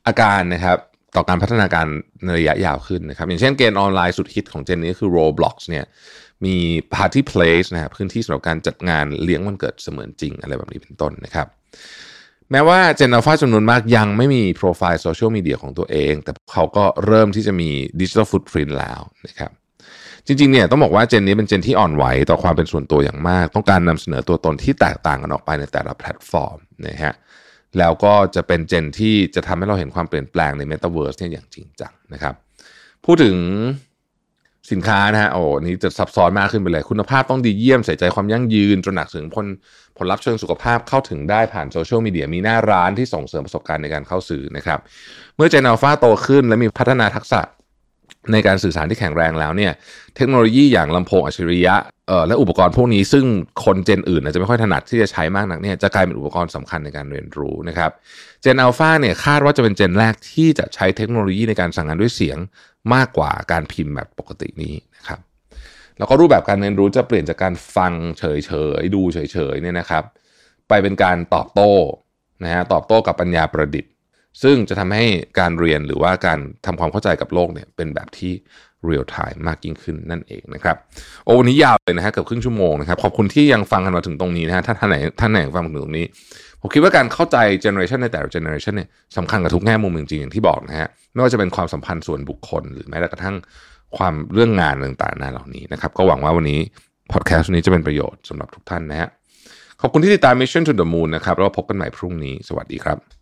[0.06, 0.78] อาการนะครับ
[1.16, 1.86] ต่อการพัฒนาการ
[2.24, 5.84] ในระยะยาวขึ้นนะครับ อย่างเช่นเกมออนไลน์สุดฮิตของเจนนี้คือ Roblox เนี่ย
[6.44, 6.56] มี
[6.94, 11.46] Party Place นะครับพื้นที่สำหรับการจัดงานเลี้ยงวันเกิดเสมือนจริง อะไรแบบนี้เป็นต้นนะครับ
[12.50, 19.50] แม้ว่าเจนอัลฟาจำนวนมากยังไม่มีโปรไฟล์โซเชียลมีเดียของตัวเอง แต่เขาก็เริ่มที่จะมีdigital footprint แล้วนะครับ
[20.26, 27.14] จริงๆเนี่ยต้องบอกว่า Gen นี้เป็น Gen ที่อ่อนไหวต่อความเป็นส่วนตัวอย่างมาก ต้องการนำเสนอตัวตนที่แตกต่างกันออกไปในแต่ละแพลตฟอร์มนะฮะ
[27.78, 32.34] แล้วก็จะเป็น Gen ที่จะทำให้เราเห็นความเปลี่ยนแปลงในเมตาเวิร์สเนี่ยอย่างจริงจังนะครับ
[33.04, 33.36] พูดถึง
[34.70, 39.46] สินค้านะฮะโอ้นี้จะซับซ้อนมากขึ้นไปเลย คุณภาพต้องดีเยี่ยมใส่ใจความยั่งยืนตระหนักถึงผล
[39.96, 44.78] ผลลัพธ์เชิงสุขภาพเข้าถึงได้ผ่านโซเชียลมีเดียมีหน้าร้านที่ส่งเสริมประสบการณ์ในการเข้าซื้อนะครับ
[45.36, 47.40] เมื่อเจนอัลฟาโตขึ้นและมีพัฒนาทักษะ
[48.32, 49.72] ในการสื่อสารที่แข็งแรงแล้วเนี่ย
[50.16, 51.74] เทคโนโลยีอย่างลำโพงอัจฉริยะ
[52.08, 53.24] เอ่อและอุปกรณ์พวกนี้ซึ่ง
[53.64, 57.90] คนเจนอื่นอาจจะไม่ค่อยถนัดที่จะใช้มากนักเนี่ยจะกลายเป็นอุปกรณ์สำคัญในการเรียนรู้นะครับ
[58.40, 62.38] เจนอัลฟาเนี่ยคาดว่าจะเป็นเจนแรกที่จะใช้เทคโนโลยีในการสั่งงานด้วยเสียง
[62.94, 65.20] มากกว่าการพิมพ์แบบปกตินี้นะครับ
[65.98, 68.24] แล้วก็รูปแบบการเรียนรู้จะเปลี่ยนจากการฟังเฉ
[68.78, 69.18] ยๆดูเฉ
[69.52, 70.04] ยๆเนี่ยนะครับ
[70.68, 71.72] ไปเป็นการตอบโต้
[72.44, 73.91] นะฮะตอบโต้กับปัญญาประดิษฐ์
[74.42, 75.04] ซึ่งจะทำให้
[75.38, 78.32] การเรียนหรือว่าการทำความเข้าใจกับโลกเนี่ยเป็นแบบที่
[78.84, 80.76] real-time มากยิ่งขึ้นนั่นเองนะครับ
[81.24, 86.06] โอ้วันนี้ยาวเลยนะฮะเกือบครึ่งชั่วโมงนะครับขอบคุณที่ยังฟังกันมาถึงตรงนี้นะฮะถ้าท่านไหนท่านไหนฟังถึงตรงนี้
[86.60, 93.36] ผมคิดว่าการเข้าใจ Generation ในแต่ละ Generation เนี่ยสำคัญกับทุกแง่มุมจริงๆอย่างที่บอกนะฮะไม่ว่าจะเป็นความสัมพันธ์ส่วนบุคคล หรือแม้กระทั่ง
[93.96, 96.60] ความเรื่องงานต่างๆนาเหล่านี้นะครับก็หวังว่าวันนี้
[97.12, 99.08] พอดแคสต์นี้จะเป็นประโยชน์สำหรับทุกท่านนะฮะ
[99.80, 103.21] ขอบคุณที่ติดตาม Mission to the Moon นะครับแล้วพบกันใหม่พรุ่งนี้สวัสดีครับ